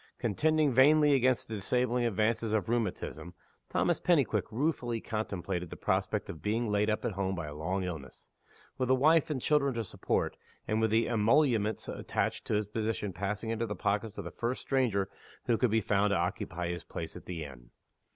Contending 0.17 0.73
vainly 0.73 1.13
against 1.13 1.47
the 1.47 1.53
disabling 1.53 2.05
advances 2.05 2.53
of 2.53 2.67
rheumatism, 2.67 3.35
Thomas 3.69 3.99
Pennyquick 3.99 4.51
ruefully 4.51 4.99
contemplated 4.99 5.69
the 5.69 5.75
prospect 5.77 6.27
of 6.27 6.41
being 6.41 6.67
laid 6.67 6.89
up 6.89 7.05
at 7.05 7.11
home 7.11 7.35
by 7.35 7.45
a 7.45 7.53
long 7.53 7.83
illness 7.83 8.27
with 8.79 8.89
a 8.89 8.95
wife 8.95 9.29
and 9.29 9.39
children 9.39 9.75
to 9.75 9.83
support, 9.83 10.37
and 10.67 10.81
with 10.81 10.89
the 10.89 11.07
emoluments 11.07 11.87
attached 11.87 12.45
to 12.47 12.55
his 12.55 12.65
position 12.65 13.13
passing 13.13 13.51
into 13.51 13.67
the 13.67 13.75
pockets 13.75 14.17
of 14.17 14.23
the 14.23 14.31
first 14.31 14.63
stranger 14.63 15.07
who 15.45 15.55
could 15.55 15.69
be 15.69 15.81
found 15.81 16.09
to 16.09 16.17
occupy 16.17 16.69
his 16.69 16.83
place 16.83 17.15
at 17.15 17.27
the 17.27 17.43
inn. 17.45 17.69